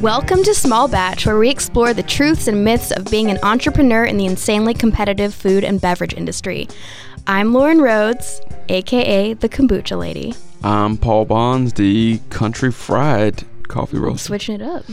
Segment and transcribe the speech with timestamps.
[0.00, 4.04] Welcome to Small Batch, where we explore the truths and myths of being an entrepreneur
[4.04, 6.68] in the insanely competitive food and beverage industry.
[7.26, 10.34] I'm Lauren Rhodes, aka the Kombucha Lady.
[10.62, 14.28] I'm Paul Bonds, the country fried coffee roaster.
[14.28, 14.84] Switching it up.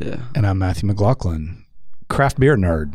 [0.00, 1.64] Yeah, And I'm Matthew McLaughlin,
[2.08, 2.94] craft beer nerd.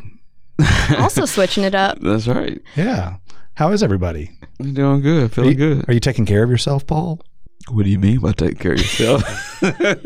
[0.99, 1.99] Also switching it up.
[2.01, 2.61] that's right.
[2.75, 3.17] Yeah.
[3.55, 4.31] How is everybody?
[4.61, 5.89] Doing good, Are feeling you, good.
[5.89, 7.21] Are you taking care of yourself, Paul?
[7.69, 9.61] What do you mean by taking care of yourself?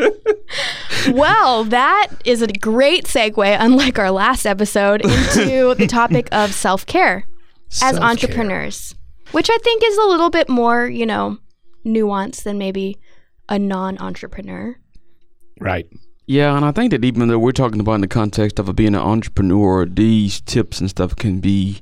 [1.12, 6.86] Well, that is a great segue, unlike our last episode, into the topic of self
[6.86, 7.26] care
[7.82, 8.96] as entrepreneurs,
[9.32, 11.38] which I think is a little bit more, you know,
[11.86, 12.98] nuanced than maybe
[13.48, 14.76] a non entrepreneur.
[15.60, 15.88] Right.
[16.26, 18.96] yeah, and I think that even though we're talking about in the context of being
[18.96, 21.82] an entrepreneur, these tips and stuff can be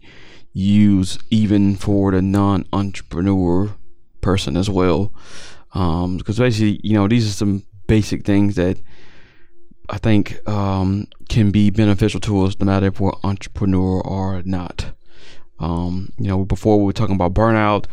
[0.53, 3.75] used even for the non-entrepreneur
[4.21, 5.13] person as well.
[5.77, 8.79] Um, because basically, you know, these are some basic things that
[9.89, 14.91] I think um, can be beneficial to us no matter if we're entrepreneur or not.
[15.59, 17.85] Um, you know, before we were talking about burnout,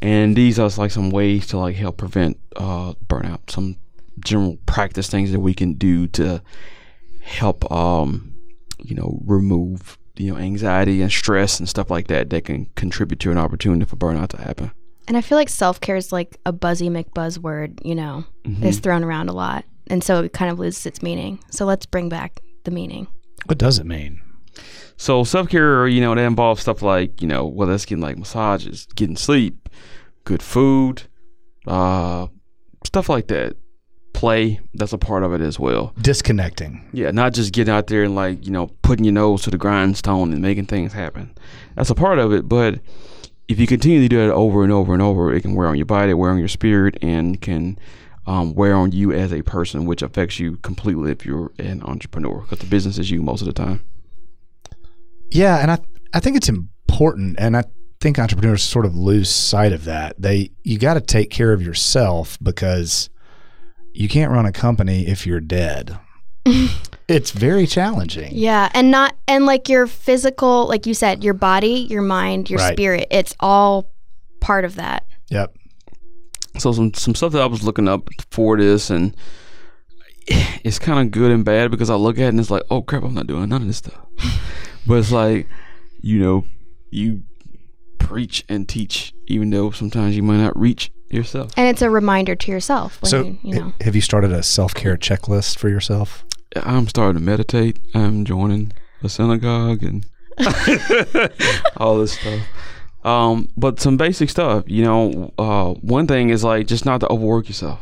[0.00, 3.50] and these are like some ways to like help prevent uh, burnout.
[3.50, 3.76] Some
[4.24, 6.42] general practice things that we can do to
[7.20, 8.34] help, um,
[8.78, 13.20] you know, remove you know anxiety and stress and stuff like that that can contribute
[13.20, 14.70] to an opportunity for burnout to happen.
[15.08, 18.64] And I feel like self care is like a buzzy McBuzzword, you know, Mm-hmm.
[18.64, 19.64] is thrown around a lot.
[19.86, 21.38] And so it kind of loses its meaning.
[21.50, 23.06] So let's bring back the meaning.
[23.46, 24.20] What does it mean?
[24.96, 28.18] So self care, you know, that involves stuff like, you know, whether it's getting like
[28.18, 29.68] massages, getting sleep,
[30.24, 31.04] good food,
[31.66, 32.26] uh,
[32.84, 33.56] stuff like that.
[34.12, 35.94] Play, that's a part of it as well.
[36.00, 36.88] Disconnecting.
[36.92, 39.58] Yeah, not just getting out there and like, you know, putting your nose to the
[39.58, 41.34] grindstone and making things happen.
[41.76, 42.78] That's a part of it, but
[43.48, 45.76] if you continue to do that over and over and over, it can wear on
[45.76, 47.78] your body, wear on your spirit, and can
[48.26, 52.40] um, wear on you as a person, which affects you completely if you're an entrepreneur,
[52.40, 53.82] because the business is you most of the time.
[55.30, 55.78] Yeah, and I
[56.12, 57.64] I think it's important and I
[58.00, 60.20] think entrepreneurs sort of lose sight of that.
[60.20, 63.08] They you got to take care of yourself because
[63.94, 65.98] you can't run a company if you're dead.
[67.12, 68.30] it's very challenging.
[68.32, 68.70] Yeah.
[68.74, 72.72] And not, and like your physical, like you said, your body, your mind, your Right.
[72.72, 73.90] spirit, it's all
[74.40, 75.04] part of that.
[75.30, 75.54] Yep.
[76.58, 79.16] so some some stuff that I was looking up for this, and
[80.26, 82.82] it's kind of good and bad because I look at it and it's like, oh
[82.82, 83.98] crap, I'm not doing none of this stuff.
[84.86, 85.48] but it's like,
[86.00, 86.44] you know,
[86.90, 87.22] you
[87.98, 91.52] preach and teach, even though sometimes you might not reach yourself.
[91.56, 93.72] And it's a reminder to yourself when So you, you know.
[93.80, 96.24] have you started a self-care checklist for yourself?
[96.56, 97.78] I'm starting to meditate.
[97.94, 100.06] I'm joining a synagogue and
[101.76, 102.40] all this stuff.
[103.04, 105.32] Um, but some basic stuff, you know.
[105.38, 107.80] Uh, one thing is like just not to overwork yourself.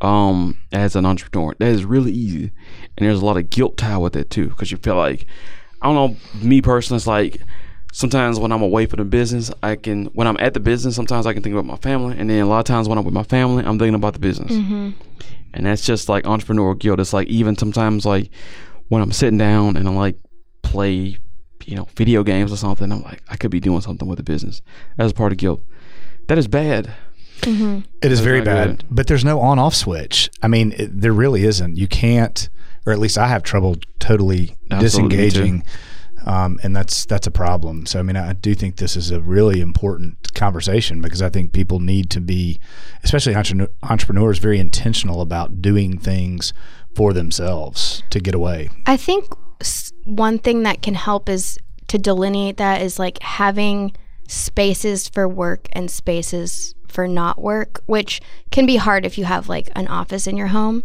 [0.00, 2.52] Um, as an entrepreneur, that is really easy,
[2.96, 5.26] and there's a lot of guilt tied with it too, because you feel like,
[5.82, 7.42] I don't know, me personally, it's like
[7.92, 11.26] sometimes when I'm away from the business, I can when I'm at the business, sometimes
[11.26, 13.14] I can think about my family, and then a lot of times when I'm with
[13.14, 14.90] my family, I'm thinking about the business Mm-hmm.
[15.54, 17.00] and that's just like entrepreneurial guilt.
[17.00, 18.30] It's like even sometimes like
[18.88, 20.16] when I'm sitting down and I'm like
[20.62, 21.16] play,
[21.64, 22.90] you know, video games or something.
[22.92, 24.62] I'm like I could be doing something with the business.
[24.96, 25.62] That's part of guilt.
[26.28, 26.92] That is bad.
[27.42, 27.78] Mm-hmm.
[28.02, 28.84] It is That's very bad, good.
[28.90, 30.28] but there's no on-off switch.
[30.42, 31.74] I mean, it, there really isn't.
[31.76, 32.48] You can't,
[32.84, 35.40] or at least I have trouble totally Absolutely, me too.
[35.40, 35.64] disengaging,
[36.26, 37.86] um, and that's that's a problem.
[37.86, 41.52] So, I mean, I do think this is a really important conversation because I think
[41.52, 42.60] people need to be,
[43.02, 46.52] especially entre- entrepreneurs, very intentional about doing things
[46.94, 48.70] for themselves to get away.
[48.86, 49.32] I think
[50.04, 53.92] one thing that can help is to delineate that is like having
[54.28, 58.20] spaces for work and spaces for not work, which
[58.50, 60.84] can be hard if you have like an office in your home.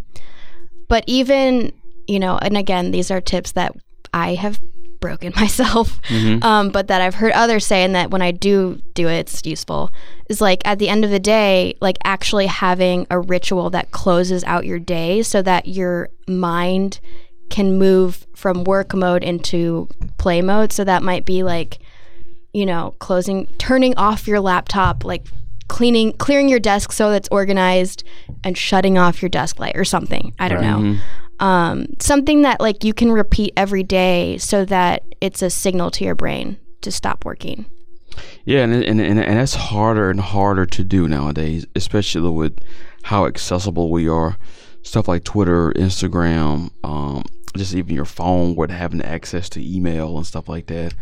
[0.88, 1.72] But even,
[2.06, 3.74] you know, and again, these are tips that
[4.12, 4.60] I have
[5.06, 6.00] broken myself,
[6.42, 9.46] um, but that I've heard others say, and that when I do do it, it's
[9.46, 9.90] useful.
[10.28, 14.42] Is like at the end of the day, like actually having a ritual that closes
[14.44, 16.98] out your day so that your mind
[17.50, 19.88] can move from work mode into
[20.18, 20.72] play mode.
[20.72, 21.78] So that might be like,
[22.52, 25.26] you know, closing, turning off your laptop, like
[25.68, 28.02] cleaning, clearing your desk so that's organized,
[28.42, 30.32] and shutting off your desk light or something.
[30.40, 30.98] I don't know.
[31.38, 36.04] Um, something that like you can repeat every day so that it's a signal to
[36.04, 37.66] your brain to stop working.
[38.44, 42.58] Yeah, and, and and and that's harder and harder to do nowadays, especially with
[43.02, 44.38] how accessible we are.
[44.82, 47.24] Stuff like Twitter, Instagram, um,
[47.56, 50.94] just even your phone, with having access to email and stuff like that.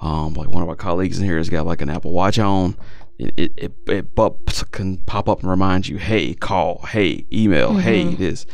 [0.00, 2.76] Um, like one of our colleagues in here has got like an Apple Watch on.
[3.18, 7.74] It it it, it bups can pop up and remind you, hey, call, hey, email,
[7.74, 8.46] hey, this,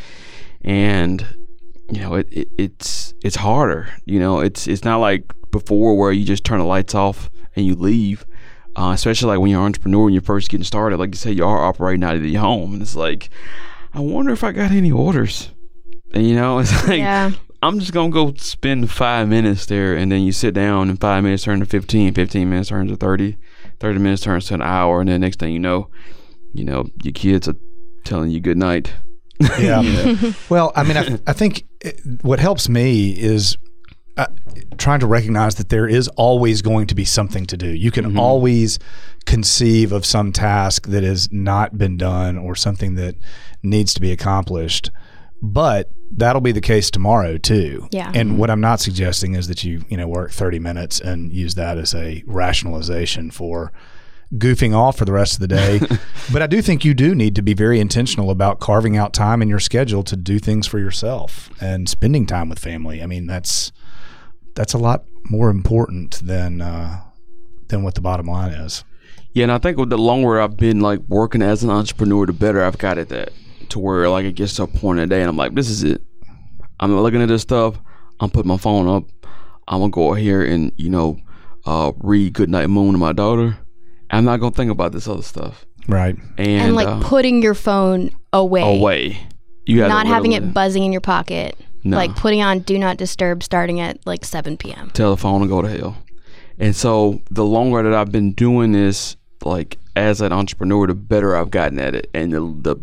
[0.63, 1.25] and
[1.91, 3.89] you know, it, it it's it's harder.
[4.05, 7.67] You know, it's it's not like before where you just turn the lights off and
[7.67, 8.25] you leave.
[8.77, 11.33] Uh, especially like when you're an entrepreneur and you're first getting started, like you say,
[11.33, 13.29] you are operating out of your home, and it's like,
[13.93, 15.51] I wonder if I got any orders.
[16.15, 17.33] And you know, it's like Yeah.
[17.63, 21.25] I'm just gonna go spend five minutes there, and then you sit down, and five
[21.25, 23.37] minutes turn to 15, 15 minutes turns to 30,
[23.81, 25.91] 30 minutes turns to an hour, and then next thing you know,
[26.53, 27.57] you know, your kids are
[28.05, 28.95] telling you good night.
[29.59, 30.15] Yeah.
[30.49, 33.57] well, I mean, I, I think it, what helps me is
[34.17, 34.27] uh,
[34.79, 37.69] trying to recognize that there is always going to be something to do.
[37.69, 38.79] You can always
[39.27, 43.15] conceive of some task that has not been done or something that
[43.63, 44.91] needs to be accomplished,
[45.43, 47.89] but that'll be the case tomorrow too.
[47.93, 48.11] Yeah.
[48.15, 51.55] And what I'm not suggesting is that you, you know, work 30 minutes and use
[51.55, 53.73] that as a rationalization for
[54.35, 55.81] goofing off for the rest of the day.
[56.33, 59.43] but I do think you do need to be very intentional about carving out time
[59.43, 63.03] in your schedule to do things for yourself and spending time with family.
[63.03, 63.73] I mean, that's
[64.55, 67.01] that's a lot more important than uh,
[67.69, 68.85] than what the bottom line is.
[69.33, 72.63] Yeah, and I think the longer I've been like working as an entrepreneur, the better
[72.63, 73.33] I've got at that.
[73.71, 75.71] To where like it gets to a point in the day, and I'm like, this
[75.71, 76.03] is it.
[76.81, 77.79] I'm looking at this stuff.
[78.19, 79.05] I'm putting my phone up.
[79.69, 81.21] I'm gonna go out here and you know
[81.65, 83.59] uh, read Goodnight Moon to my daughter.
[84.11, 85.65] I'm not gonna think about this other stuff.
[85.89, 86.17] Right.
[86.39, 88.79] And, And, like uh, putting your phone away.
[88.79, 89.19] away.
[89.67, 91.57] You got Not having it buzzing in your pocket.
[91.85, 91.97] No.
[91.97, 94.91] Like putting on do not disturb starting at like 7 p.m.
[94.91, 95.97] tell the phone to go to hell.
[96.59, 101.35] And so the longer that I've been doing this, like as an entrepreneur, the better
[101.37, 102.11] I've gotten at it.
[102.13, 102.77] And the, the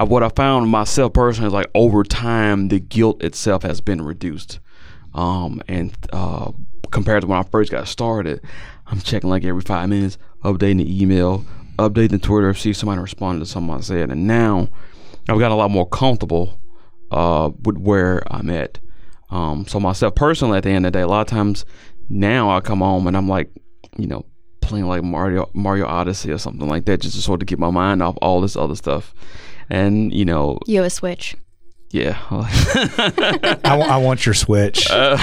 [0.00, 4.02] uh, what I found myself personally is like over time, the guilt itself has been
[4.02, 4.58] reduced.
[5.14, 6.50] Um, and uh,
[6.90, 8.40] compared to when I first got started,
[8.86, 11.44] I'm checking like every five minutes, updating the email,
[11.78, 14.10] updating the Twitter, see if somebody responded to something I said.
[14.10, 14.68] And now
[15.28, 16.60] I've got a lot more comfortable
[17.10, 18.78] uh, with where I'm at.
[19.30, 21.64] Um, so myself personally, at the end of the day, a lot of times
[22.08, 23.50] now I come home and I'm like,
[23.96, 24.24] you know,
[24.60, 27.70] playing like Mario Mario Odyssey or something like that, just to sort of get my
[27.70, 29.14] mind off all this other stuff.
[29.70, 31.36] And you know, You a switch.
[31.94, 32.18] Yeah,
[33.64, 34.88] I, I want your switch.
[34.90, 35.16] Uh,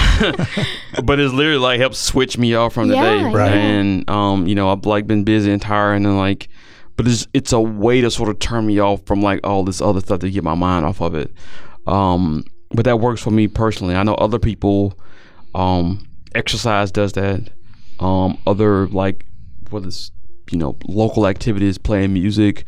[1.04, 3.24] but it's literally like helps switch me off from the Yeah, day.
[3.24, 3.52] Right.
[3.52, 6.48] And um, you know, I've like been busy and tired and then like
[6.96, 9.80] but it's it's a way to sort of turn me off from like all this
[9.80, 11.30] other stuff to get my mind off of it.
[11.86, 13.94] Um, but that works for me personally.
[13.94, 14.98] I know other people
[15.54, 17.50] um exercise does that.
[18.00, 19.26] Um, other like
[19.70, 20.10] whether it's
[20.50, 22.64] you know, local activities, playing music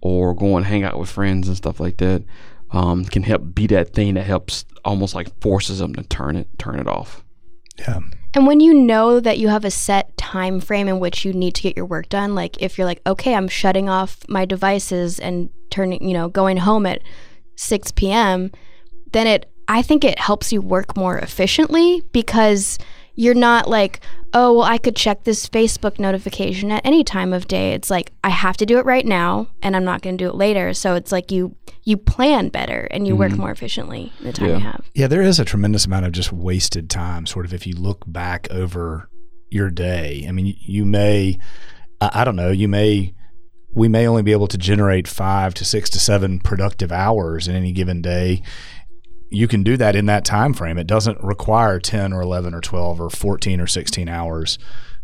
[0.00, 2.22] or going hang out with friends and stuff like that.
[2.72, 6.48] Um, can help be that thing that helps almost like forces them to turn it
[6.58, 7.24] turn it off.
[7.78, 8.00] yeah.
[8.34, 11.54] And when you know that you have a set time frame in which you need
[11.54, 15.18] to get your work done, like if you're like, okay, I'm shutting off my devices
[15.18, 17.00] and turning, you know, going home at
[17.56, 18.50] 6 p.m.,
[19.12, 22.78] then it, I think it helps you work more efficiently because
[23.16, 24.00] you're not like,
[24.34, 27.72] oh, well, I could check this Facebook notification at any time of day.
[27.72, 30.28] It's like, I have to do it right now and I'm not going to do
[30.28, 30.74] it later.
[30.74, 33.40] So it's like you, you plan better and you work mm-hmm.
[33.40, 34.54] more efficiently the time Yeah.
[34.54, 34.90] you have.
[34.94, 38.04] Yeah, there is a tremendous amount of just wasted time, sort of, if you look
[38.06, 39.08] back over
[39.50, 40.26] your day.
[40.28, 41.38] I mean, you may,
[42.00, 43.14] I I don't know, you may,
[43.72, 47.56] we may only be able to generate five to six to seven productive hours in
[47.56, 48.42] any given day.
[49.30, 50.78] You can do that in that time frame.
[50.78, 54.58] It doesn't require 10 or 11 or 12 or 14 or 16 hours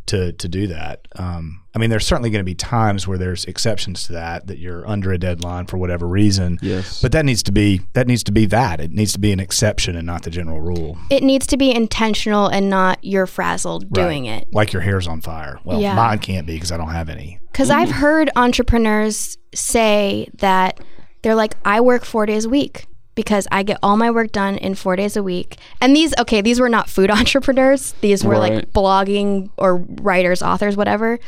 [0.06, 1.06] to, to do that.
[1.16, 4.58] Um, I mean, there's certainly going to be times where there's exceptions to that, that
[4.58, 6.58] you're under a deadline for whatever reason.
[6.60, 7.00] Yes.
[7.00, 8.80] But that needs to be that needs to be that.
[8.80, 10.98] It needs to be an exception and not the general rule.
[11.08, 14.48] It needs to be intentional and not you're frazzled doing it.
[14.52, 15.60] Like your hair's on fire.
[15.64, 15.94] Well, Yeah.
[15.94, 17.38] mine can't be because I don't have any.
[17.52, 20.80] Because I've heard entrepreneurs say that
[21.22, 24.56] they're like, I work four days a week because I get all my work done
[24.56, 25.58] in four days a week.
[25.80, 27.92] And these, okay, these were not food entrepreneurs.
[28.00, 31.18] These were like blogging or writers, authors, whatever.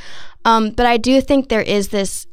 [0.45, 2.27] Um, but I do think there is this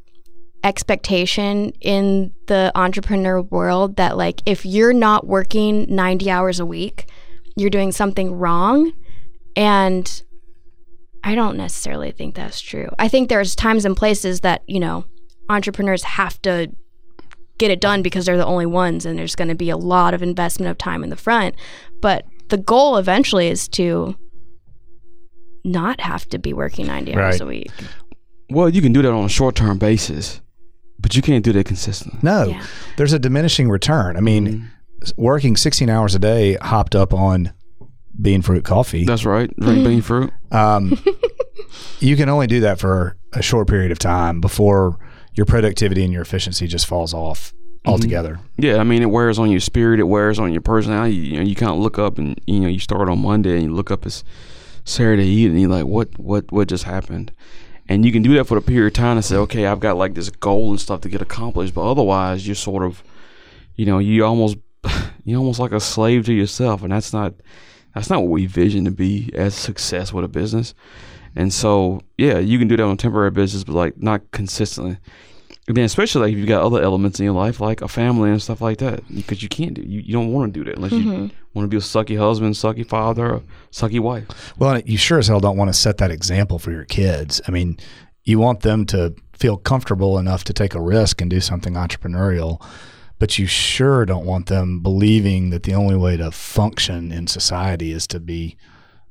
[0.63, 7.09] expectation in the entrepreneur world that like if you're not working 90 hours a week,
[7.55, 8.91] you're doing something wrong.
[9.55, 10.21] And
[11.23, 12.89] I don't necessarily think that's true.
[12.99, 15.05] I think there's times and places that, you know,
[15.49, 16.71] entrepreneurs have to
[17.61, 20.13] get it done because they're the only ones and there's going to be a lot
[20.13, 21.55] of investment of time in the front.
[22.01, 24.15] But the goal eventually is to
[25.63, 27.41] not have to be working 90 hours Right.
[27.41, 27.71] a week.
[28.49, 30.41] Well, you can do that on a short term basis,
[30.99, 32.19] but you can't do that consistently.
[32.23, 32.63] No, Yeah.
[32.97, 34.17] there's a diminishing return.
[34.17, 34.69] I mean,
[35.03, 37.53] s- working 16 hours a day hopped up on
[38.19, 39.05] bean fruit coffee.
[39.05, 39.49] That's right.
[39.59, 40.31] Drink bean fruit.
[40.51, 40.97] Um,
[41.99, 44.97] you can only do that for a short period of time before
[45.33, 47.89] your productivity and your efficiency just falls off mm-hmm.
[47.89, 48.39] altogether.
[48.57, 49.99] Yeah, I mean, it wears on your spirit.
[49.99, 51.15] It wears on your personality.
[51.15, 53.63] You know, you kind of look up and you know you start on Monday and
[53.63, 54.23] you look up it's
[54.83, 55.51] Saturday evening.
[55.51, 57.31] And you're like, what, what, what just happened?
[57.87, 59.97] And you can do that for a period of time and say, okay, I've got
[59.97, 61.73] like this goal and stuff to get accomplished.
[61.73, 63.03] But otherwise, you're sort of,
[63.75, 64.57] you know, you almost,
[65.25, 67.33] you almost like a slave to yourself, and that's not,
[67.93, 70.73] that's not what we vision to be as success with a business.
[71.35, 74.97] And so, yeah, you can do that on a temporary business, but like not consistently.
[75.67, 78.29] And then especially like if you've got other elements in your life, like a family
[78.29, 80.75] and stuff like that, because you can't do, you, you don't want to do that
[80.75, 81.27] unless you mm-hmm.
[81.53, 84.57] want to be a sucky husband, sucky father, or sucky wife.
[84.57, 87.39] Well, you sure as hell don't want to set that example for your kids.
[87.47, 87.77] I mean,
[88.23, 92.61] you want them to feel comfortable enough to take a risk and do something entrepreneurial,
[93.19, 97.91] but you sure don't want them believing that the only way to function in society
[97.91, 98.57] is to be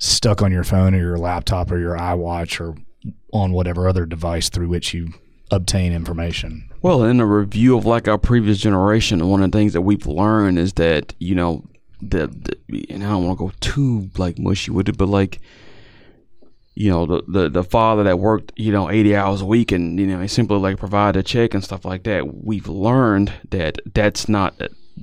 [0.01, 2.75] stuck on your phone or your laptop or your iWatch or
[3.33, 5.13] on whatever other device through which you
[5.51, 6.69] obtain information.
[6.83, 10.07] Well, in a review of like our previous generation, one of the things that we've
[10.07, 11.65] learned is that you know
[12.01, 15.39] the, the and I don't want to go too like mushy with it, but like
[16.75, 19.99] you know the, the the father that worked you know 80 hours a week and
[19.99, 23.81] you know he simply like provide a check and stuff like that we've learned that
[23.93, 24.55] that's not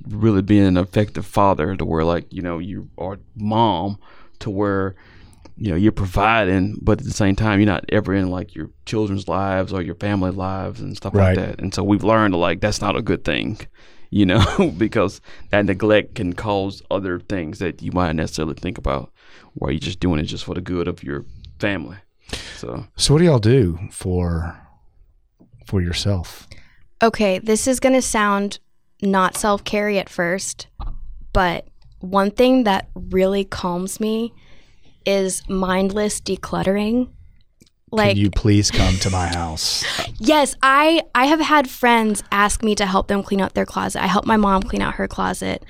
[0.08, 4.00] really being an effective father to where like you know you are mom
[4.40, 4.96] to where
[5.56, 8.70] you know you're providing but at the same time you're not ever in like your
[8.86, 11.36] children's lives or your family lives and stuff Right.
[11.38, 13.60] like that and so we've learned like that's not a good thing
[14.12, 14.44] you know
[14.78, 19.12] because that neglect can cause other things that you might not necessarily think about
[19.56, 21.26] where you're just doing it just for the good of your
[21.60, 21.98] family
[22.58, 24.60] so So, what do y'all do for
[25.66, 26.48] for yourself?
[27.02, 28.60] Okay, this is going to sound
[29.02, 30.68] not self care at first,
[31.34, 31.68] but
[32.10, 34.34] one thing that really calms me
[35.06, 37.10] is mindless decluttering.
[37.92, 39.86] Like, Can you please come to my house?
[40.20, 44.04] yes, I I have had friends ask me to help them clean out their closet.
[44.04, 45.64] I helped my mom clean out her closet.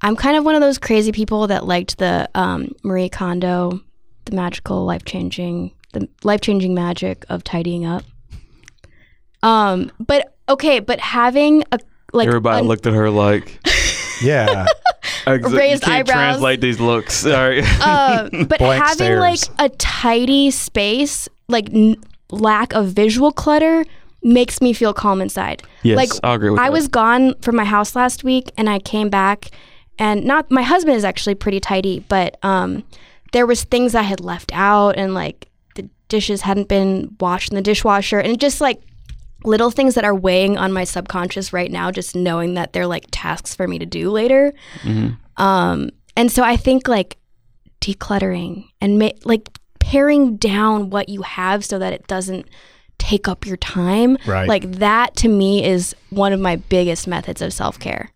[0.00, 3.80] I'm kind of one of those crazy people that liked the um, Marie Kondo,
[4.24, 8.02] the magical, life changing, the life changing magic of tidying up.
[9.42, 11.78] Um, but okay, but having a
[12.12, 13.60] like everybody an- looked at her like
[14.22, 14.66] Yeah.
[15.26, 16.06] Exa- you can't eyebrows.
[16.14, 19.20] translate these looks sorry uh, but Blank having stares.
[19.20, 21.96] like a tidy space, like n-
[22.30, 23.84] lack of visual clutter,
[24.22, 25.62] makes me feel calm inside.
[25.82, 26.72] yes like i agree with I that.
[26.72, 29.50] was gone from my house last week, and I came back,
[29.98, 32.82] and not my husband is actually pretty tidy, but um,
[33.32, 37.56] there was things I had left out, and like the dishes hadn't been washed in
[37.56, 38.80] the dishwasher, and it just like
[39.44, 43.04] little things that are weighing on my subconscious right now, just knowing that they're like
[43.10, 44.52] tasks for me to do later.
[45.36, 47.18] Um, and so I think like
[47.80, 49.48] decluttering and ma- like
[49.80, 52.48] paring down what you have so that it doesn't
[52.98, 54.16] take up your time.
[54.26, 54.48] Right.
[54.48, 58.10] Like that to me is one of my biggest methods of self care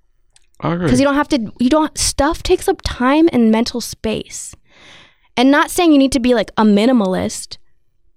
[0.86, 1.52] because you don't have to.
[1.60, 4.54] You don't stuff takes up time and mental space.
[5.36, 7.58] And not saying you need to be like a minimalist,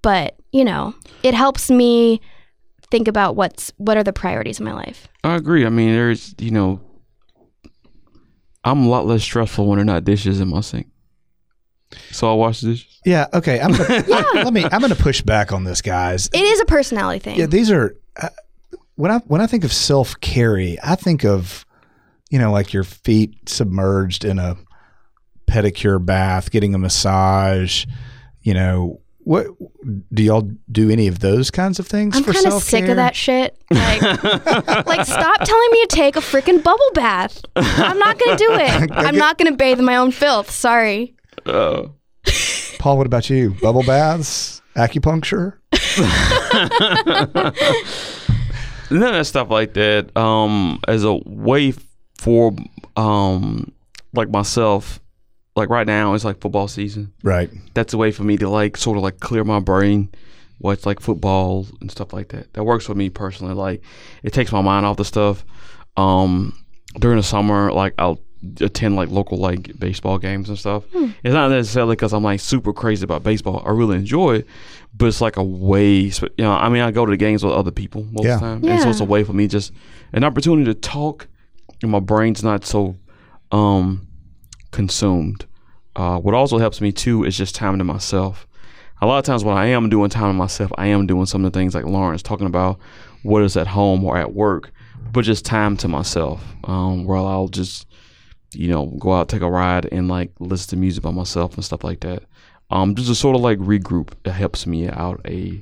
[0.01, 2.19] but you know, it helps me
[2.91, 5.07] think about what's what are the priorities in my life.
[5.23, 5.65] I agree.
[5.65, 6.79] I mean, there's, you know,
[8.63, 10.87] I'm a lot less stressful when there are not dishes in my sink.
[12.11, 13.01] So I wash the dishes.
[13.05, 13.27] Yeah.
[13.33, 13.59] Okay.
[13.59, 14.03] I'm gonna,
[14.35, 14.63] let me.
[14.63, 16.29] I'm going to push back on this, guys.
[16.33, 17.39] It is a personality thing.
[17.39, 18.29] Yeah, these are uh,
[18.95, 21.65] when I when I think of self carry, I think of
[22.29, 24.57] you know like your feet submerged in a
[25.49, 27.85] pedicure bath, getting a massage.
[28.41, 29.47] You know what?
[30.13, 32.15] Do y'all do any of those kinds of things?
[32.15, 33.57] I'm for kind of sick of that shit.
[33.69, 34.01] Like,
[34.85, 37.41] like, stop telling me to take a freaking bubble bath.
[37.55, 38.91] I'm not gonna do it.
[38.93, 40.49] I'm not gonna bathe in my own filth.
[40.49, 41.15] Sorry.
[41.45, 41.87] Uh,
[42.79, 43.51] Paul, what about you?
[43.61, 45.57] Bubble baths, acupuncture.
[48.91, 50.15] none of that stuff like that.
[50.17, 51.73] Um, as a way
[52.17, 52.55] for
[52.95, 53.71] um,
[54.13, 54.99] like myself,
[55.55, 57.13] like right now it's like football season.
[57.23, 57.49] Right.
[57.73, 60.09] That's a way for me to like sort of like clear my brain,
[60.59, 62.53] watch like football and stuff like that.
[62.53, 63.53] That works for me personally.
[63.53, 63.81] Like
[64.23, 65.43] it takes my mind off the stuff.
[65.97, 66.57] Um,
[66.99, 68.19] during the summer, like I'll
[68.59, 70.83] attend like local like baseball games and stuff.
[70.93, 73.61] It's not necessarily because I'm like super crazy about baseball.
[73.65, 74.47] I really enjoy it,
[74.97, 75.99] but it's like a way.
[75.99, 78.35] You know, I mean, I go to the games with other people most Yeah.
[78.35, 79.71] of the time, and so it's a way for me just
[80.13, 81.27] an opportunity to talk,
[81.81, 82.95] and my brain's not so
[83.51, 84.07] um
[84.71, 85.45] consumed.
[85.95, 88.47] Uh, what also helps me too is just time to myself.
[89.01, 91.43] A lot of times when I am doing time to myself, I am doing some
[91.43, 92.79] of the things like Lauren's talking about
[93.23, 94.71] what is at home or at work,
[95.11, 96.43] but just time to myself.
[96.65, 97.87] Um, where I'll just,
[98.53, 101.65] you know, go out, take a ride, and like listen to music by myself and
[101.65, 102.23] stuff like that.
[102.69, 104.13] Um, just to sort of like regroup.
[104.23, 105.61] It helps me out a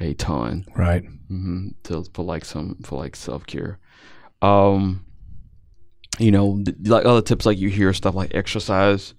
[0.00, 1.04] a ton Right.
[1.28, 3.78] hmm to for like some for like self care.
[4.42, 5.04] Um,
[6.18, 9.14] you know, th- like other tips, like you hear stuff like exercise.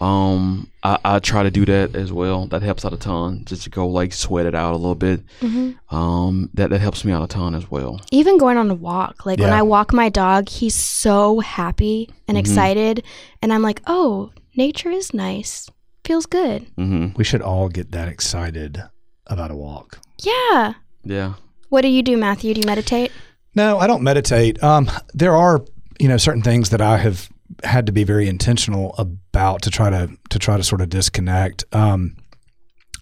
[0.00, 2.46] Um, I, I try to do that as well.
[2.48, 3.44] That helps out a ton.
[3.44, 5.22] Just to go like sweat it out a little bit.
[5.40, 5.94] Mm-hmm.
[5.94, 8.00] Um, that that helps me out a ton as well.
[8.10, 12.36] Even going on a walk, like when I walk my dog, he's so happy and
[12.36, 12.40] Mhm.
[12.40, 13.04] excited,
[13.40, 15.70] and I'm like, oh, nature is nice,
[16.04, 16.66] feels good.
[16.76, 18.82] hmm We should all get that excited
[19.28, 20.00] about a walk.
[20.22, 20.74] Yeah.
[21.04, 21.34] Yeah.
[21.68, 22.52] What do you do, Matthew?
[22.54, 23.12] Do you meditate?
[23.54, 24.60] No, I don't meditate.
[24.62, 25.64] Um, there are,
[25.98, 27.28] you know, certain things that I have
[27.62, 31.64] had to be very intentional about to try to to try to sort of disconnect.
[31.72, 32.16] Um,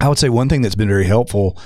[0.00, 1.58] I would say one thing that's been very helpful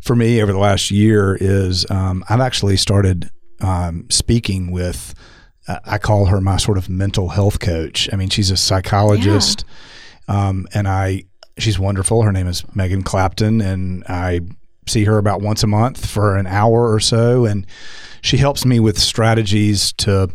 [0.00, 5.14] for me over the last year is um, I've actually started um, speaking with.
[5.68, 8.08] Uh, I call her my sort of mental health coach.
[8.12, 9.64] I mean, she's a psychologist,
[10.26, 11.24] um, and I
[11.58, 12.22] she's wonderful.
[12.22, 14.40] Her name is Megan Clapton, and I
[14.88, 17.66] see her about once a month for an hour or so, and
[18.22, 20.30] she helps me with strategies to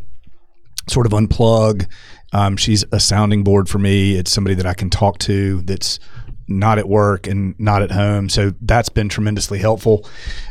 [0.87, 1.87] sort of unplug.
[2.33, 4.15] Um, she's a sounding board for me.
[4.15, 5.99] It's somebody that I can talk to that's
[6.47, 8.29] not at work and not at home.
[8.29, 10.07] So that's been tremendously helpful.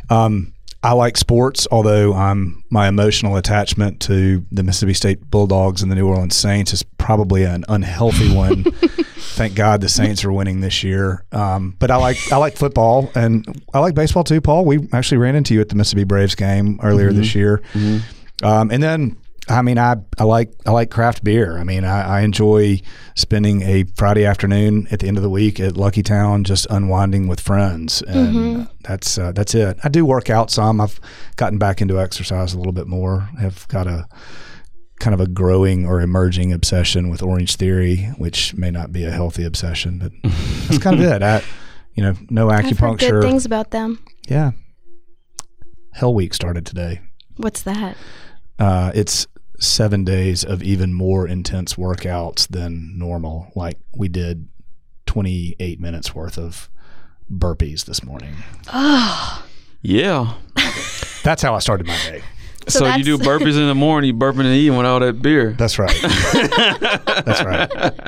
[0.09, 5.91] Um, I like sports, although um, my emotional attachment to the Mississippi State Bulldogs and
[5.91, 8.65] the New Orleans Saints is probably an unhealthy one.
[9.35, 11.25] Thank God the Saints are winning this year.
[11.31, 14.63] Um, but I like I like football and I like baseball too, Paul.
[14.65, 17.63] We actually ran into you at the Mississippi Braves game earlier this year.
[18.43, 21.57] Um, and then I mean I, I like I like craft beer.
[21.57, 22.81] I mean I, I enjoy
[23.15, 27.27] spending a Friday afternoon at the end of the week at Lucky Town just unwinding
[27.27, 29.77] with friends and that's uh, that's it.
[29.83, 30.79] I do work out some.
[30.81, 30.99] I've
[31.35, 33.29] gotten back into exercise a little bit more.
[33.39, 34.07] Have got a
[34.99, 39.11] kind of a growing or emerging obsession with Orange Theory, which may not be a
[39.11, 40.11] healthy obsession, but
[40.67, 41.21] that's kind of it.
[41.21, 41.43] I,
[41.93, 43.21] you know, no acupuncture.
[43.21, 44.03] good things about them.
[44.27, 44.51] Yeah.
[45.93, 47.01] Hell Week started today.
[47.37, 47.97] What's that?
[48.59, 49.27] Uh, it's
[49.59, 53.51] seven days of even more intense workouts than normal.
[53.55, 54.47] Like we did
[55.05, 56.69] 28 minutes worth of
[57.31, 58.35] burpees this morning.
[58.73, 59.45] Oh,
[59.81, 60.33] Yeah.
[61.23, 62.21] That's how I started my day.
[62.67, 65.21] So So, you do burpees in the morning, you burping and eating with all that
[65.21, 65.53] beer.
[65.57, 65.95] That's right.
[67.25, 67.69] That's right.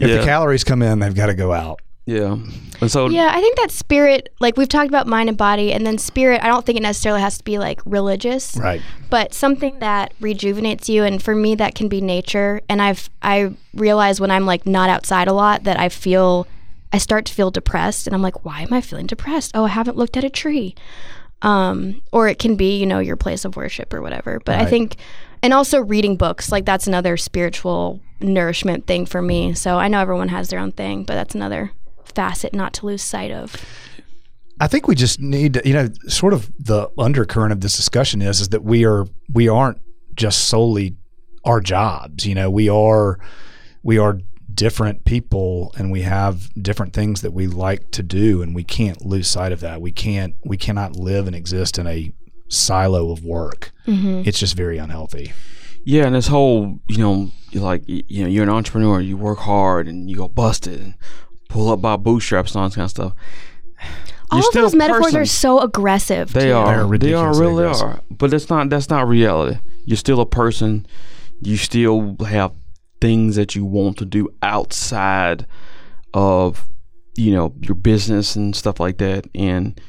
[0.00, 0.16] Yeah.
[0.18, 1.80] the calories come in, they've got to go out.
[2.10, 2.36] Yeah.
[2.80, 3.30] And so yeah.
[3.32, 6.42] I think that spirit, like we've talked about mind and body, and then spirit.
[6.42, 8.80] I don't think it necessarily has to be like religious, Right.
[9.10, 11.04] but something that rejuvenates you.
[11.04, 12.62] And for me, that can be nature.
[12.68, 16.46] And I've I realize when I'm like not outside a lot that I feel
[16.92, 19.52] I start to feel depressed, and I'm like, why am I feeling depressed?
[19.54, 20.74] Oh, I haven't looked at a tree.
[21.42, 24.40] Um, or it can be, you know, your place of worship or whatever.
[24.44, 24.96] But I think,
[25.42, 29.54] and also reading books, like that's another spiritual nourishment thing for me.
[29.54, 31.70] So I know everyone has their own thing, but that's another
[32.10, 33.56] facet not to lose sight of.
[34.60, 38.20] I think we just need to, you know, sort of the undercurrent of this discussion
[38.20, 39.80] is is that we are we aren't
[40.14, 40.96] just solely
[41.44, 42.26] our jobs.
[42.26, 43.18] You know, we are
[43.82, 44.20] we are
[44.52, 49.06] different people and we have different things that we like to do and we can't
[49.06, 49.80] lose sight of that.
[49.80, 52.12] We can't we cannot live and exist in a
[52.48, 53.72] silo of work.
[53.86, 54.22] Mm-hmm.
[54.26, 55.32] It's just very unhealthy.
[55.84, 59.88] Yeah, and this whole, you know, like, you know, you're an entrepreneur, you work hard
[59.88, 60.94] and you go busted and
[61.50, 63.12] pull up by bootstraps and all this kind of stuff.
[64.30, 65.20] All You're of those metaphors person.
[65.20, 66.32] are so aggressive.
[66.32, 66.52] They too.
[66.54, 66.86] are.
[66.86, 67.86] They're They are really aggressive.
[67.86, 68.00] are.
[68.10, 69.58] But that's not that's not reality.
[69.84, 70.86] You're still a person.
[71.42, 72.52] You still have
[73.00, 75.46] things that you want to do outside
[76.14, 76.68] of,
[77.16, 79.26] you know, your business and stuff like that.
[79.34, 79.80] And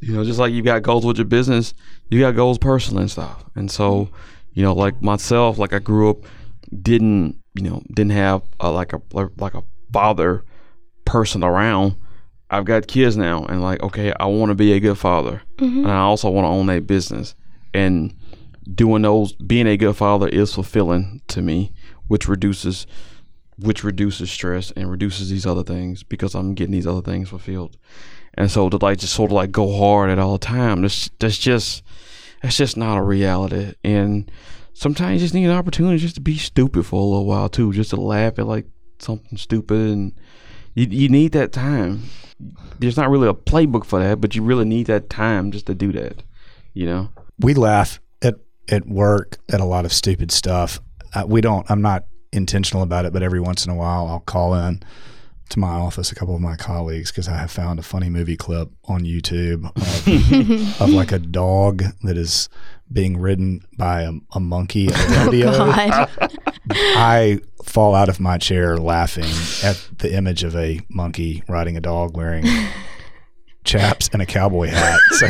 [0.00, 1.74] you know, just like you got goals with your business,
[2.08, 3.44] you got goals personally and stuff.
[3.54, 4.08] And so,
[4.52, 6.18] you know, like myself, like I grew up,
[6.82, 10.44] didn't you know, didn't have a, like a like a father
[11.10, 11.96] person around.
[12.50, 15.78] I've got kids now, and like, okay, I want to be a good father, Mhm.
[15.82, 17.34] and I also want to own a business.
[17.72, 18.12] And
[18.74, 21.72] doing those, being a good father, is fulfilling to me,
[22.08, 22.86] which reduces,
[23.56, 27.76] which reduces stress and reduces these other things because I'm getting these other things fulfilled.
[28.34, 31.10] And so to like just sort of like go hard at all the time, that's
[31.20, 31.82] that's just
[32.42, 33.74] that's just not a reality.
[33.84, 34.30] And
[34.72, 37.72] sometimes you just need an opportunity just to be stupid for a little while too,
[37.72, 38.66] just to laugh at like
[38.98, 40.12] something stupid and
[40.74, 42.04] you you need that time.
[42.78, 45.74] There's not really a playbook for that, but you really need that time just to
[45.74, 46.22] do that.
[46.72, 47.10] You know?
[47.40, 48.36] we laugh at
[48.68, 50.80] at work at a lot of stupid stuff.
[51.14, 51.68] Uh, we don't.
[51.70, 54.82] I'm not intentional about it, but every once in a while, I'll call in
[55.48, 58.36] to my office a couple of my colleagues because I have found a funny movie
[58.36, 62.48] clip on YouTube of, of like a dog that is
[62.92, 65.52] being ridden by a, a monkey at a rodeo.
[65.52, 66.08] God.
[66.74, 69.24] I fall out of my chair laughing
[69.62, 72.44] at the image of a monkey riding a dog wearing
[73.64, 74.98] chaps and a cowboy hat.
[75.12, 75.28] So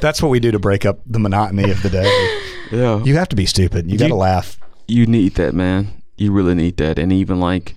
[0.00, 2.40] that's what we do to break up the monotony of the day.
[2.72, 3.02] Yeah.
[3.02, 3.90] You have to be stupid.
[3.90, 4.58] You got to laugh.
[4.88, 7.74] you need that man you really need that and even like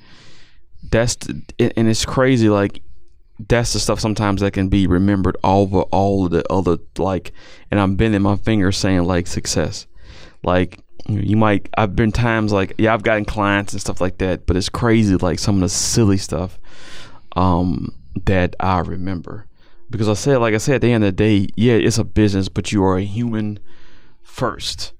[0.91, 2.81] that's and it's crazy like
[3.47, 7.31] that's the stuff sometimes that can be remembered over all of the other like
[7.71, 9.87] and i'm bending my fingers saying like success
[10.43, 14.45] like you might i've been times like yeah i've gotten clients and stuff like that
[14.45, 16.57] but it's crazy like some of the silly stuff
[17.35, 17.93] um
[18.25, 19.45] that i remember
[19.89, 22.03] because i said like i said at the end of the day yeah it's a
[22.03, 23.59] business but you are a human
[24.21, 24.93] first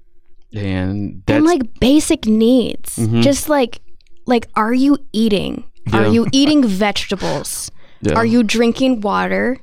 [0.54, 2.98] and that's and like basic needs.
[2.98, 3.24] Mhm.
[3.24, 3.82] Just like
[4.26, 5.64] like are you eating?
[5.92, 7.72] Are you eating vegetables?
[8.02, 8.14] Yeah.
[8.14, 9.58] Are you drinking water?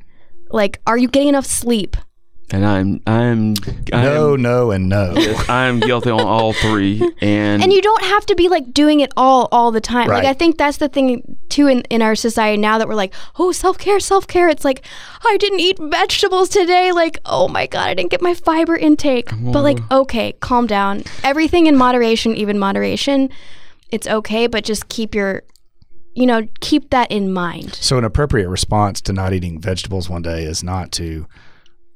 [0.50, 1.96] Like are you getting enough sleep?
[2.52, 3.54] And I'm I'm
[3.92, 5.12] I No, am, no, and no.
[5.16, 8.72] yes, I am guilty on all three, and, And you don't have to be like
[8.72, 10.08] doing it all all the time.
[10.08, 13.14] Like I think that's the thing too in, in our society now that we're like,
[13.38, 14.48] oh self care, self care.
[14.48, 14.84] It's like
[15.24, 16.92] I didn't eat vegetables today.
[16.92, 19.30] Like oh my god, I didn't get my fiber intake.
[19.52, 21.04] But like okay, calm down.
[21.22, 23.30] Everything in moderation, even moderation,
[23.90, 24.46] it's okay.
[24.46, 25.42] But just keep your,
[26.14, 27.74] you know, keep that in mind.
[27.74, 31.26] So, an appropriate response to not eating vegetables one day is not to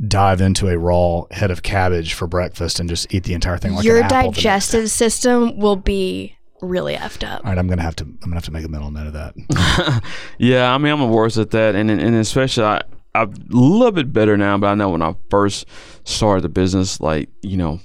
[0.07, 3.75] dive into a raw head of cabbage for breakfast and just eat the entire thing
[3.75, 4.33] like your an apple.
[4.33, 7.45] digestive system will be really effed up.
[7.45, 8.05] All right, I'm gonna have to.
[8.05, 10.03] I'm gonna have to make a mental note of that.
[10.39, 12.83] yeah, I mean I'm the worst at that, and and especially I
[13.15, 15.67] I'm a little bit better now, but I know when I first
[16.05, 17.81] started the business, like you know,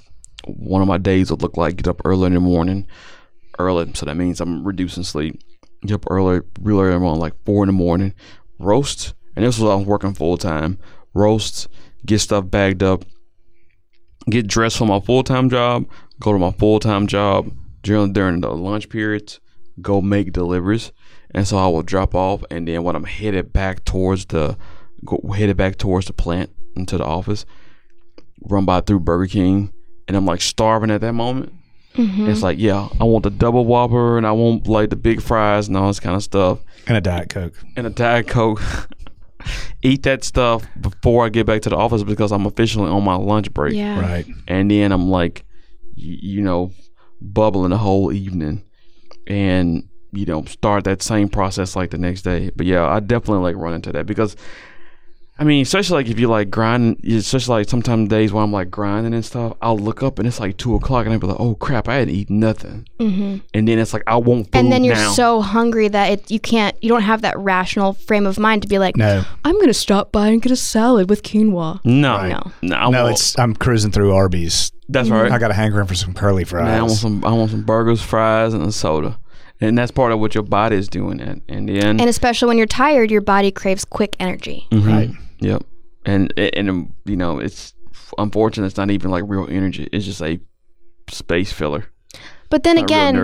[0.46, 2.86] one of my days would look like get up early in the morning,
[3.58, 5.40] early, so that means I'm reducing sleep.
[5.82, 8.14] Get up early, real early in the morning, like four in the morning,
[8.58, 10.78] roast, and this was I was working full time.
[11.14, 11.68] Roast,
[12.06, 13.04] get stuff bagged up,
[14.28, 15.86] get dressed for my full time job,
[16.20, 17.50] go to my full time job
[17.82, 19.40] during during the lunch periods,
[19.80, 20.92] go make deliveries,
[21.32, 24.56] and so I will drop off, and then when I'm headed back towards the
[25.04, 27.44] go, headed back towards the plant into the office,
[28.42, 29.72] run by through Burger King,
[30.08, 31.52] and I'm like starving at that moment.
[31.96, 32.28] Mm-hmm.
[32.30, 35.66] It's like, yeah, I want the double whopper, and I want like the big fries
[35.66, 37.54] and all this kind of stuff, And a diet coke.
[37.76, 38.62] and a diet coke.
[39.82, 43.14] Eat that stuff before I get back to the office because I'm officially on my
[43.16, 44.00] lunch break Yeah.
[44.00, 44.26] Right.
[44.48, 45.44] and then I'm like,
[45.96, 46.72] y- you know,
[47.20, 48.62] bubbling the whole evening,
[49.26, 52.50] and you know, start that same process like the next day.
[52.56, 54.34] But yeah, I definitely like run into that because,
[55.40, 58.70] I mean, especially like if you like grinding, especially like sometimes days when I'm like
[58.70, 61.40] grinding and stuff, I'll look up and it's like two o'clock, and I'll be like,
[61.40, 64.84] oh crap, I hadn't eaten nothing, hmm and then it's like I won't And then
[64.84, 65.12] you're now.
[65.12, 68.68] so hungry that it, you can't, you don't have that rational frame of mind to
[68.68, 71.80] be like, No, I'm going to stop by and get a salad with quinoa.
[71.84, 72.28] no, Right.
[72.30, 72.76] no, No.
[72.76, 74.72] I no it's, I'm cruising through Arby's.
[74.90, 75.32] that's right.
[75.32, 76.64] I got a hankering for some curly fries.
[76.66, 77.24] Man, I want some.
[77.24, 79.18] I want some burgers, fries, and a soda,
[79.58, 81.18] and that's part of what your body is doing.
[81.48, 81.98] in the end.
[82.02, 84.66] And especially when you're tired, your body craves quick energy.
[84.70, 84.86] Mhm.
[84.86, 85.10] Right.
[85.40, 85.62] Yep.
[86.06, 87.74] And and um, you know it's
[88.18, 88.66] unfortunate.
[88.66, 89.88] It's not even like real energy.
[89.92, 90.40] It's just a
[91.08, 91.86] space filler.
[92.48, 93.14] But then again,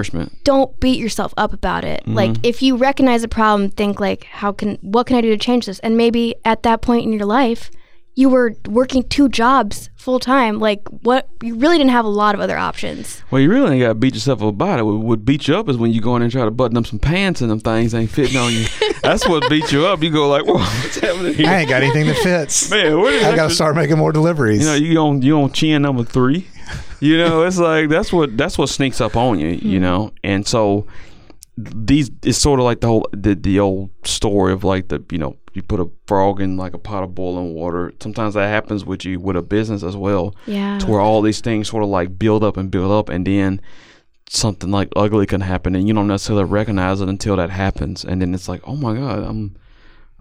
[0.45, 2.07] don't beat yourself up about it.
[2.07, 2.41] Like Mhm.
[2.45, 5.67] if you recognize a problem, think like, how can, what can I do to change
[5.67, 5.81] this?
[5.81, 7.69] And maybe at that point in your life,
[8.17, 10.59] you were working two jobs full time.
[10.59, 13.23] Like what, you really didn't have a lot of other options.
[13.31, 14.85] Well, you really ain't got to beat yourself up about it.
[14.85, 16.87] What would beat you up is when you go in and try to button up
[16.87, 18.65] some pants and them things ain't fitting on you.
[19.03, 20.03] That's what beats you up.
[20.03, 22.71] You go like, "Whoa, what's happening here, I ain't got anything that fits.
[22.71, 22.99] man?
[22.99, 24.61] What is I got to start making more deliveries.
[24.61, 26.49] You know, you on you on chin number three.
[27.01, 29.49] You know, it's like that's what that's what sneaks up on you.
[29.49, 29.81] You mm-hmm.
[29.81, 30.87] know, and so
[31.59, 35.19] these it's sort of like the whole the, the old story of like the you
[35.19, 37.93] know you put a frog in like a pot of boiling water.
[38.01, 40.79] Sometimes that happens with you with a business as well, Yeah.
[40.79, 43.61] to where all these things sort of like build up and build up, and then
[44.29, 48.21] something like ugly can happen, and you don't necessarily recognize it until that happens, and
[48.23, 49.57] then it's like, oh my god, I'm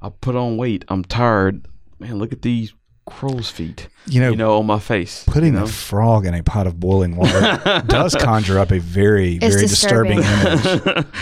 [0.02, 1.66] I put on weight, I'm tired,
[2.00, 2.20] man.
[2.20, 2.74] Look at these
[3.08, 5.24] crow's feet you know, you know, on my face.
[5.28, 5.66] putting you know?
[5.66, 9.62] a frog in a pot of boiling water does conjure up a very, It's very
[9.68, 10.94] disturbing, disturbing.
[10.94, 11.06] image.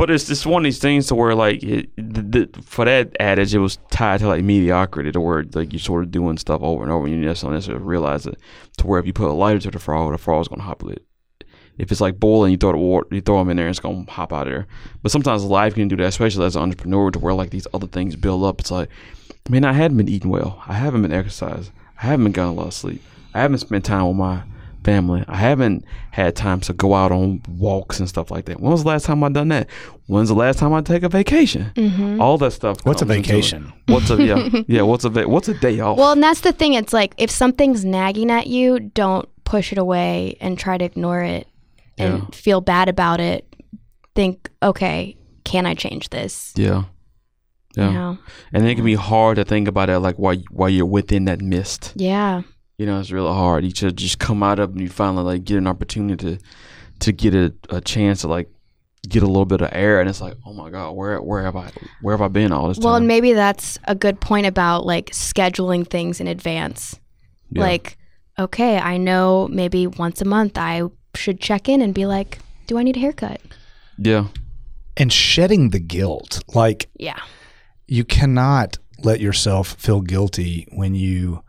[0.00, 3.14] but it's just one of these things to where like it, the, the, for that
[3.20, 6.62] adage, it was tied to like mediocrity, to where like you're sort of doing stuff
[6.62, 8.38] over and over, and you just don't necessarily realize it.
[8.78, 11.04] To where if you put a lighter to the frog, the frog's gonna hop it.
[11.76, 13.78] If it's like boiling, you throw the water, you throw them in there, and it's
[13.78, 14.66] gonna hop out of there.
[15.02, 17.86] But sometimes life can do that, especially as an entrepreneur, to where like these other
[17.86, 18.60] things build up.
[18.60, 18.88] It's like,
[19.50, 20.62] man, I hadn't been eating well.
[20.66, 21.74] I haven't been exercising.
[22.02, 23.02] I haven't been getting a lot of sleep.
[23.34, 24.44] I haven't spent time with my
[24.84, 25.24] family.
[25.28, 28.60] I haven't had time to go out on walks and stuff like that.
[28.60, 29.68] When was the last time I done that?
[30.06, 31.70] When's the last time I take a vacation?
[31.76, 32.20] Mm-hmm.
[32.20, 32.78] All that stuff.
[32.84, 33.32] What's a comes into it.
[33.32, 33.72] vacation?
[33.86, 34.82] What's a yeah yeah?
[34.82, 35.98] What's a va- what's a day off?
[35.98, 36.74] Well, and that's the thing.
[36.74, 41.22] It's like if something's nagging at you, don't push it away and try to ignore
[41.22, 41.46] it
[41.98, 42.24] and Yeah.
[42.32, 43.46] feel bad about it.
[44.14, 46.52] Think, okay, can I change this?
[46.56, 46.84] yeah,
[47.76, 47.88] Yeah.
[47.88, 48.18] You know?
[48.52, 51.40] And it can be hard to think about it like while while you're within that
[51.40, 51.92] mist.
[51.96, 52.42] Yeah.
[52.80, 53.62] You know, it's really hard.
[53.62, 56.42] You should just come out of and you finally like get an opportunity to
[57.00, 58.48] to get a, a chance to like
[59.06, 61.56] get a little bit of air and it's like, oh my God, where where have
[61.56, 62.84] I where have I been all this time?
[62.86, 66.98] Well, and maybe that's a good point about like scheduling things in advance.
[67.50, 67.60] Yeah.
[67.60, 67.98] Like,
[68.38, 72.78] okay, I know maybe once a month I should check in and be like, do
[72.78, 73.42] I need a haircut?
[73.98, 74.28] yeah.
[74.96, 76.42] And shedding the guilt.
[76.54, 77.20] Like Yeah.
[77.86, 81.42] you cannot let yourself feel guilty when you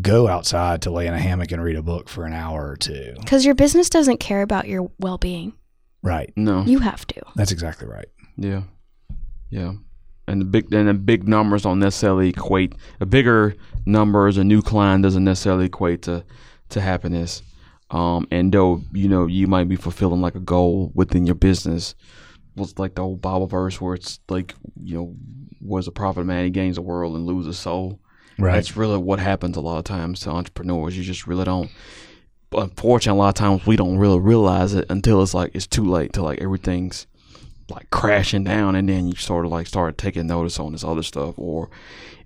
[0.00, 2.76] go outside to lay in a hammock and read a book for an hour or
[2.76, 3.14] two.
[3.20, 5.54] Because your business doesn't care about your well being.
[6.02, 6.32] Right.
[6.36, 6.62] No.
[6.64, 7.22] You have to.
[7.36, 8.08] That's exactly right.
[8.36, 8.62] Yeah,
[9.50, 9.72] yeah,
[10.26, 12.74] and the big and the big numbers don't necessarily equate.
[13.00, 16.24] A bigger numbers, a new client doesn't necessarily equate to
[16.70, 17.42] to happiness.
[17.90, 21.94] Um, and though you know you might be fulfilling like a goal within your business,
[22.56, 25.14] was like the old Bible verse where it's like you know,
[25.60, 28.00] was a profit man he gains the world and loses soul.
[28.42, 28.54] Right.
[28.54, 30.96] That's really what happens a lot of times to entrepreneurs.
[30.96, 31.70] You just really don't.
[32.52, 35.84] Unfortunately, a lot of times we don't really realize it until it's like it's too
[35.84, 36.12] late.
[36.14, 37.06] To like everything's
[37.70, 41.02] like crashing down, and then you sort of like start taking notice on this other
[41.02, 41.70] stuff, or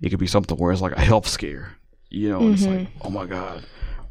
[0.01, 1.73] it could be something where it's like a health scare.
[2.09, 3.07] You know, and it's like, mm-hmm.
[3.07, 3.63] oh my god,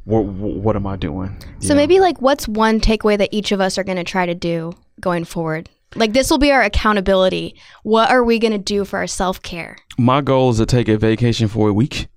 [0.05, 1.37] what what am I doing?
[1.59, 1.75] So know?
[1.75, 4.73] maybe like what's one takeaway that each of us are going to try to do
[5.01, 5.69] going forward?
[5.95, 7.55] Like this will be our accountability.
[7.83, 9.77] What are we going to do for our self care?
[9.99, 12.09] my goal is to take a vacation for a week.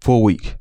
[0.00, 0.56] For a week.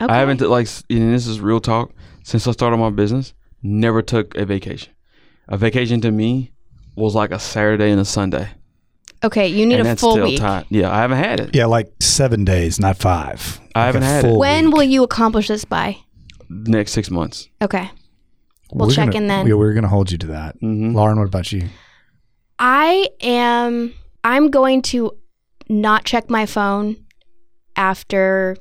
[0.00, 0.12] Okay.
[0.12, 1.92] I haven't like, and this is real talk.
[2.24, 4.92] Since I started my business, never took a vacation.
[5.48, 6.52] A vacation to me
[6.96, 8.48] was like a Saturday and a Sunday,
[9.24, 10.38] okay, you need and a that's full still week.
[10.38, 10.64] time.
[10.68, 11.54] Yeah, I haven't had it.
[11.54, 13.60] Yeah, like seven days, not five.
[13.74, 14.36] I Like haven't a had it.
[14.36, 14.74] When week.
[14.74, 15.96] will you accomplish this by?
[16.48, 17.48] Next six months.
[17.62, 17.90] Okay.
[18.72, 19.46] We'll We're check gonna- in then.
[19.46, 20.56] Yeah, we're going to hold you to that.
[20.56, 20.94] Mm-hmm.
[20.94, 21.68] Lauren, what about you?
[22.58, 25.12] I am I'm going to
[25.68, 26.96] not check my phone
[27.76, 28.56] after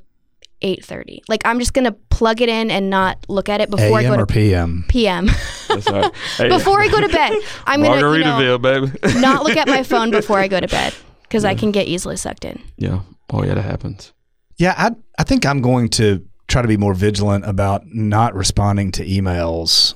[0.63, 1.19] 8:30.
[1.27, 4.03] Like I'm just going to plug it in and not look at it before I
[4.03, 4.85] go or to PM?
[4.87, 5.27] PM.
[5.67, 5.87] That's.
[6.37, 7.33] Hey, before I go to bed.
[7.67, 8.91] I'm going to you know, baby.
[9.19, 10.93] not look at my phone before I go to bed
[11.23, 12.61] because I can get easily sucked in.
[12.77, 13.01] yeah.
[13.31, 14.11] Oh yeah, that happens.
[14.57, 18.91] Yeah, I I think I'm going to try to be more vigilant about not responding
[18.93, 19.93] to emails.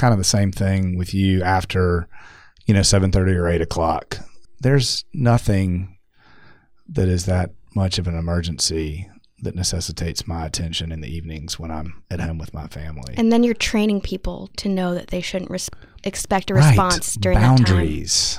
[0.00, 2.08] Kind of the same thing with you after,
[2.64, 4.16] you know, seven thirty or eight o'clock.
[4.60, 5.98] There's nothing
[6.88, 9.10] that is that much of an emergency
[9.42, 13.12] that necessitates my attention in the evenings when I'm at home with my family.
[13.18, 15.68] And then you're training people to know that they shouldn't res-
[16.02, 16.68] expect a Right.
[16.68, 17.56] response during that time.
[17.56, 18.38] boundaries.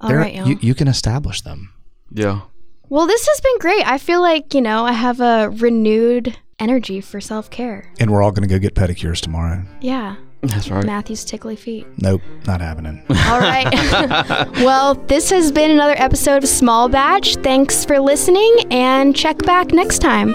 [0.00, 0.48] All They're- right, y'all.
[0.48, 1.72] you, you can establish them.
[2.12, 2.40] Yeah.
[2.88, 3.84] well, this has been great.
[3.86, 7.84] I feel like, you know, I have a renewed energy for self-care.
[7.98, 9.64] And we're all going to go get pedicures tomorrow.
[9.80, 10.16] Yeah.
[10.42, 10.84] That's right.
[10.84, 11.86] Matthew's tickly feet.
[11.98, 13.02] Nope, not happening.
[13.10, 13.70] All right.
[14.56, 17.36] well, this has been another episode of Small Batch.
[17.36, 20.34] Thanks for listening and check back next time.